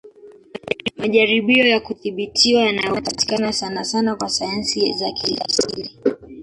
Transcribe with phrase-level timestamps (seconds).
[0.97, 5.91] Majaribio ya kudhibitiwa yanayopatikana sanasana katika sayansi za kiasili